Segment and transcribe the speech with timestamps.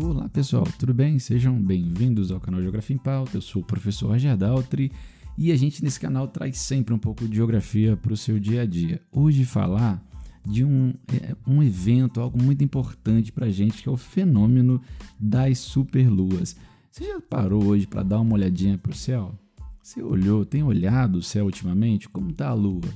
[0.00, 1.18] Olá pessoal, tudo bem?
[1.18, 3.36] Sejam bem-vindos ao canal Geografia em Pauta.
[3.36, 4.92] Eu sou o professor Roger Daltri
[5.36, 8.62] e a gente nesse canal traz sempre um pouco de geografia para o seu dia
[8.62, 9.02] a dia.
[9.10, 10.00] Hoje falar
[10.46, 14.80] de um, é, um evento, algo muito importante para a gente, que é o fenômeno
[15.18, 16.54] das superluas.
[16.92, 19.36] Você já parou hoje para dar uma olhadinha para o céu?
[19.82, 22.08] Você olhou, tem olhado o céu ultimamente?
[22.08, 22.88] Como está a lua?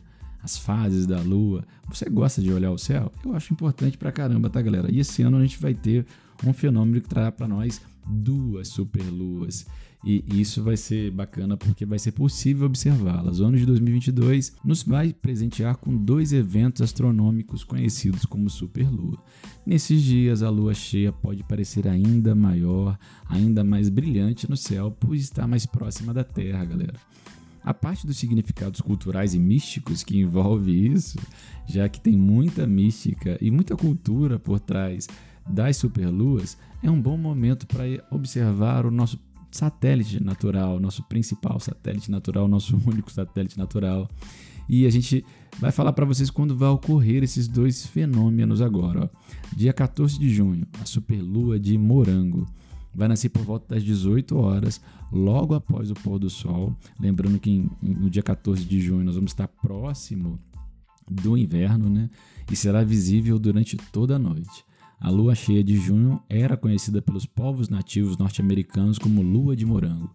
[0.42, 1.64] As fases da lua?
[1.88, 3.12] Você gosta de olhar o céu?
[3.24, 4.90] Eu acho importante para caramba, tá, galera?
[4.90, 6.04] E esse ano a gente vai ter
[6.44, 9.66] um fenômeno que trará para nós duas superluas.
[10.04, 13.38] E isso vai ser bacana porque vai ser possível observá-las.
[13.38, 19.16] O ano de 2022 nos vai presentear com dois eventos astronômicos conhecidos como superlua.
[19.64, 25.14] Nesses dias, a lua cheia pode parecer ainda maior, ainda mais brilhante no céu, por
[25.14, 26.98] estar mais próxima da Terra, galera.
[27.64, 31.18] A parte dos significados culturais e místicos que envolve isso,
[31.66, 35.08] já que tem muita mística e muita cultura por trás
[35.46, 39.18] das superluas, é um bom momento para observar o nosso
[39.50, 44.08] satélite natural, nosso principal satélite natural, nosso único satélite natural.
[44.68, 45.24] E a gente
[45.60, 49.04] vai falar para vocês quando vai ocorrer esses dois fenômenos agora.
[49.04, 49.56] Ó.
[49.56, 52.46] Dia 14 de junho, a superlua de Morango
[52.94, 56.76] vai nascer por volta das 18 horas, logo após o pôr do sol.
[57.00, 60.38] Lembrando que em, no dia 14 de junho nós vamos estar próximo
[61.10, 62.10] do inverno, né?
[62.50, 64.64] E será visível durante toda a noite.
[65.00, 70.08] A lua cheia de junho era conhecida pelos povos nativos norte-americanos como lua de morango,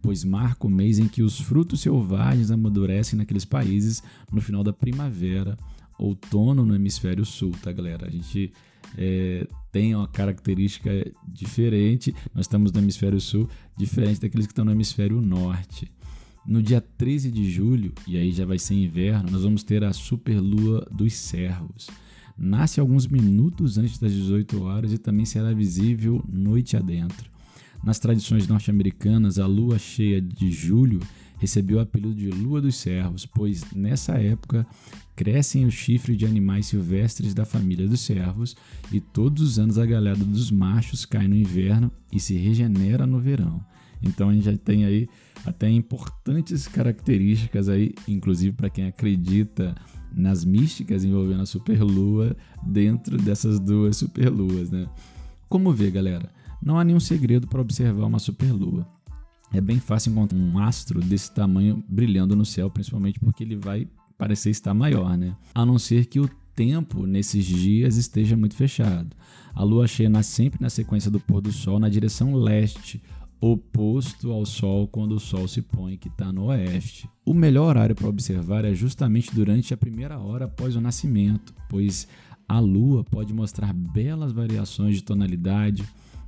[0.00, 4.72] pois marca o mês em que os frutos selvagens amadurecem naqueles países no final da
[4.72, 5.56] primavera,
[5.98, 8.06] outono no hemisfério sul, tá, galera?
[8.06, 8.52] A gente
[8.96, 10.90] é, tem uma característica
[11.26, 15.90] diferente, nós estamos no hemisfério sul, diferente daqueles que estão no hemisfério norte.
[16.46, 19.92] No dia 13 de julho, e aí já vai ser inverno, nós vamos ter a
[19.92, 21.88] superlua dos servos
[22.36, 27.30] nasce alguns minutos antes das 18 horas e também será visível noite adentro.
[27.84, 31.00] Nas tradições norte-americanas, a lua cheia de julho
[31.42, 34.64] recebeu o apelido de Lua dos Servos, pois nessa época
[35.16, 38.56] crescem os chifres de animais silvestres da família dos servos
[38.92, 43.18] e todos os anos a galhada dos machos cai no inverno e se regenera no
[43.18, 43.60] verão.
[44.00, 45.08] Então a gente já tem aí
[45.44, 49.74] até importantes características aí, inclusive para quem acredita
[50.14, 54.88] nas místicas envolvendo a superlua dentro dessas duas superluas, né?
[55.48, 56.30] Como ver, galera?
[56.62, 58.86] Não há nenhum segredo para observar uma superlua.
[59.52, 63.86] É bem fácil encontrar um astro desse tamanho brilhando no céu, principalmente porque ele vai
[64.16, 65.36] parecer estar maior, né?
[65.54, 69.16] A não ser que o tempo nesses dias esteja muito fechado.
[69.54, 73.02] A lua cheia nasce sempre na sequência do pôr do sol na direção leste,
[73.42, 77.10] oposto ao Sol quando o Sol se põe, que está no oeste.
[77.26, 82.06] O melhor horário para observar é justamente durante a primeira hora após o nascimento, pois
[82.48, 85.82] a Lua pode mostrar belas variações de tonalidade,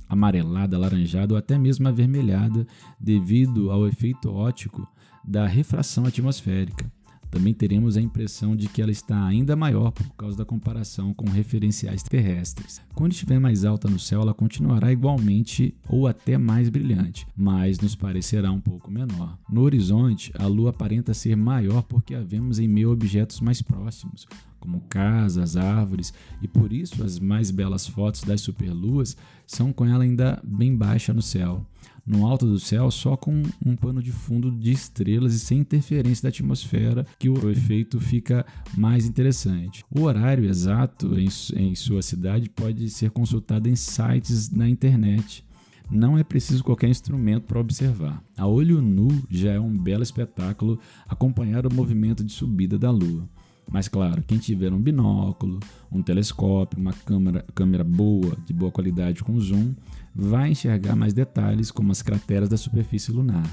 [0.07, 2.65] amarelada, alaranjada ou até mesmo avermelhada,
[2.99, 4.87] devido ao efeito óptico
[5.23, 6.91] da refração atmosférica.
[7.35, 11.29] Também teremos a impressão de que ela está ainda maior por causa da comparação com
[11.29, 12.81] referenciais terrestres.
[12.93, 17.93] Quando estiver mais alta no céu, ela continuará igualmente ou até mais brilhante, mas nos
[17.93, 19.37] parecerá um pouco menor.
[19.49, 23.61] No horizonte, a Lua aparenta ser maior porque a vemos em meio a objetos mais
[23.61, 24.25] próximos,
[24.57, 30.05] como casas, árvores, e por isso as mais belas fotos das superluas são com ela
[30.05, 31.65] ainda bem baixa no céu
[32.05, 36.23] no alto do céu só com um pano de fundo de estrelas e sem interferência
[36.23, 38.45] da atmosfera, que o efeito fica
[38.77, 39.83] mais interessante.
[39.89, 45.43] O horário exato em, em sua cidade pode ser consultado em sites na internet.
[45.89, 48.23] Não é preciso qualquer instrumento para observar.
[48.37, 53.27] A olho nu já é um belo espetáculo acompanhar o movimento de subida da Lua.
[53.71, 55.59] Mas claro, quem tiver um binóculo,
[55.91, 59.73] um telescópio, uma câmera, câmera boa, de boa qualidade com zoom,
[60.13, 63.49] vai enxergar mais detalhes, como as crateras da superfície lunar.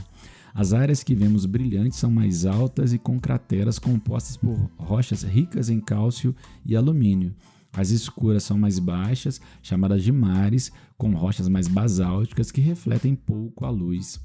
[0.54, 5.70] As áreas que vemos brilhantes são mais altas e com crateras compostas por rochas ricas
[5.70, 7.34] em cálcio e alumínio.
[7.72, 13.64] As escuras são mais baixas, chamadas de mares, com rochas mais basálticas que refletem pouco
[13.64, 14.20] a luz.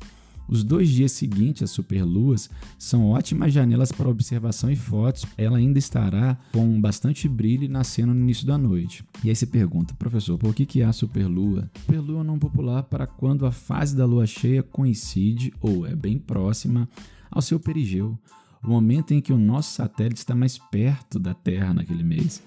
[0.47, 2.49] Os dois dias seguintes às superluas
[2.79, 5.25] são ótimas janelas para observação e fotos.
[5.37, 9.03] Ela ainda estará com bastante brilho nascendo no início da noite.
[9.23, 11.69] E aí você pergunta, professor, por que, que a superlua?
[11.81, 16.17] Superlua é nome popular para quando a fase da lua cheia coincide ou é bem
[16.17, 16.87] próxima
[17.29, 18.17] ao seu perigeu,
[18.63, 22.41] o momento em que o nosso satélite está mais perto da Terra naquele mês.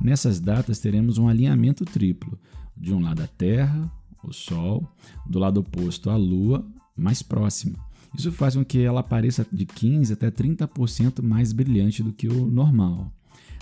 [0.00, 2.38] Nessas datas teremos um alinhamento triplo.
[2.76, 3.90] De um lado a Terra,
[4.22, 4.86] o Sol,
[5.24, 7.76] do lado oposto a Lua, mais próxima.
[8.16, 12.46] Isso faz com que ela pareça de 15 até 30% mais brilhante do que o
[12.46, 13.12] normal.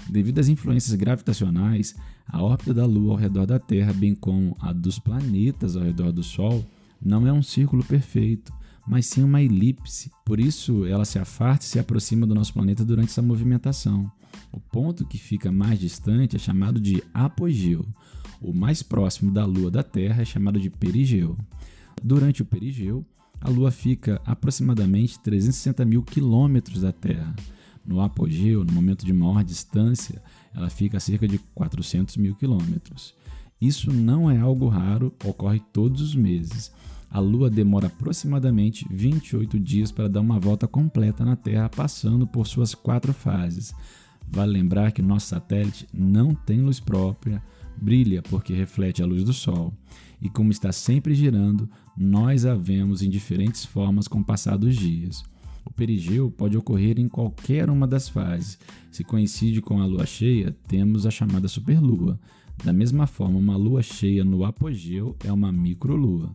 [0.09, 1.95] Devido às influências gravitacionais,
[2.27, 6.13] a órbita da Lua ao redor da Terra, bem como a dos planetas ao redor
[6.13, 6.65] do Sol,
[7.01, 8.53] não é um círculo perfeito,
[8.87, 10.11] mas sim uma elipse.
[10.25, 14.11] Por isso, ela se afasta e se aproxima do nosso planeta durante essa movimentação.
[14.53, 17.87] O ponto que fica mais distante é chamado de apogeu.
[18.41, 21.37] O mais próximo da Lua da Terra é chamado de perigeu.
[22.03, 23.07] Durante o perigeu,
[23.43, 27.35] a Lua fica aproximadamente 360 mil quilômetros da Terra.
[27.85, 30.23] No apogeu, no momento de maior distância,
[30.55, 33.15] ela fica a cerca de 400 mil quilômetros.
[33.61, 36.73] Isso não é algo raro, ocorre todos os meses.
[37.11, 42.47] A Lua demora aproximadamente 28 dias para dar uma volta completa na Terra, passando por
[42.47, 43.75] suas quatro fases.
[44.31, 47.43] Vale lembrar que nosso satélite não tem luz própria,
[47.77, 49.73] brilha porque reflete a luz do Sol.
[50.21, 54.77] E como está sempre girando, nós a vemos em diferentes formas com o passar dos
[54.77, 55.23] dias.
[55.65, 58.59] O perigeu pode ocorrer em qualquer uma das fases.
[58.91, 62.19] Se coincide com a lua cheia, temos a chamada superlua.
[62.65, 66.35] Da mesma forma, uma lua cheia no apogeu é uma microlua.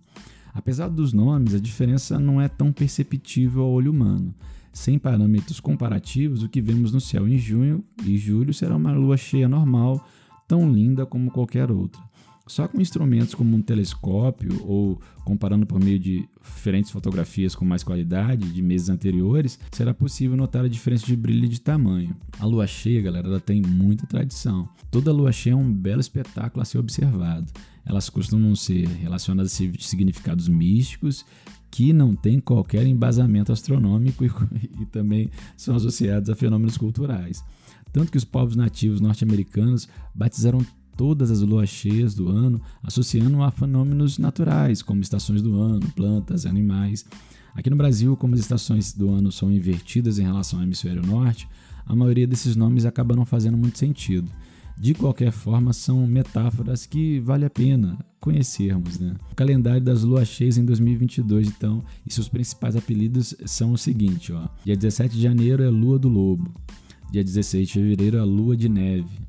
[0.54, 4.34] Apesar dos nomes, a diferença não é tão perceptível ao olho humano.
[4.74, 9.18] Sem parâmetros comparativos, o que vemos no céu em junho e julho será uma lua
[9.18, 10.08] cheia normal,
[10.48, 12.02] tão linda como qualquer outra.
[12.48, 17.84] Só com instrumentos como um telescópio ou comparando por meio de diferentes fotografias com mais
[17.84, 22.16] qualidade de meses anteriores, será possível notar a diferença de brilho e de tamanho.
[22.40, 24.70] A lua cheia, galera, ela tem muita tradição.
[24.90, 27.52] Toda lua cheia é um belo espetáculo a ser observado.
[27.86, 31.26] Elas costumam ser relacionadas a significados místicos
[31.70, 34.32] que não têm qualquer embasamento astronômico e,
[34.82, 37.44] e também são associados a fenômenos culturais.
[37.92, 40.66] Tanto que os povos nativos norte-americanos batizaram
[40.98, 46.46] todas as luas cheias do ano, associando a fenômenos naturais, como estações do ano, plantas,
[46.46, 47.06] animais.
[47.56, 51.48] Aqui no Brasil, como as estações do ano são invertidas em relação ao hemisfério norte,
[51.86, 54.30] a maioria desses nomes acaba não fazendo muito sentido.
[54.80, 59.00] De qualquer forma, são metáforas que vale a pena conhecermos.
[59.00, 59.16] Né?
[59.32, 64.32] O calendário das luas cheias em 2022, então, e seus principais apelidos são o seguinte:
[64.32, 64.48] ó.
[64.64, 66.52] dia 17 de janeiro é Lua do Lobo,
[67.12, 69.20] dia 16 de fevereiro é Lua de Neve,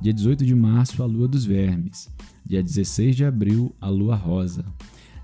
[0.00, 2.08] Dia 18 de março, a lua dos vermes.
[2.44, 4.64] Dia 16 de abril, a lua rosa.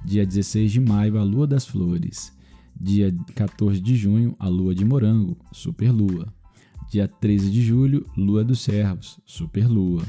[0.04, 2.32] Dia 16 de maio, a lua das flores.
[2.80, 6.32] Dia 14 de junho, a lua de morango, superlua.
[6.90, 10.02] Dia 13 de julho, lua dos servos, superlua.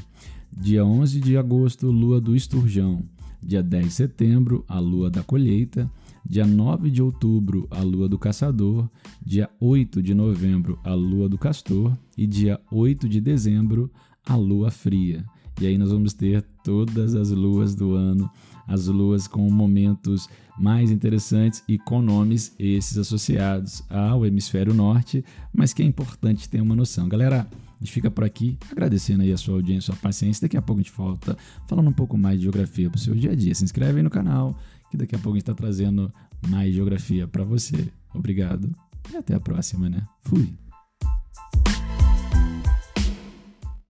[0.50, 3.02] Dia 11 de agosto, lua do esturjão.
[3.42, 5.90] Dia 10 de setembro, a lua da colheita.
[6.26, 8.88] Dia 9 de outubro, a lua do caçador.
[9.24, 11.96] Dia 8 de novembro, a lua do castor.
[12.16, 13.90] E dia 8 de dezembro,
[14.26, 15.24] a lua fria.
[15.60, 18.28] E aí nós vamos ter todas as luas do ano,
[18.66, 20.28] as luas com momentos
[20.58, 26.60] mais interessantes e com nomes esses associados ao hemisfério norte, mas que é importante ter
[26.60, 27.08] uma noção.
[27.08, 30.42] Galera, a gente fica por aqui agradecendo aí a sua audiência, a sua paciência.
[30.42, 31.36] Daqui a pouco a gente volta
[31.68, 33.54] falando um pouco mais de geografia para o seu dia a dia.
[33.54, 34.56] Se inscreve aí no canal,
[34.90, 36.12] que daqui a pouco a gente está trazendo
[36.48, 37.88] mais geografia para você.
[38.12, 38.70] Obrigado
[39.12, 40.06] e até a próxima, né?
[40.22, 40.63] Fui!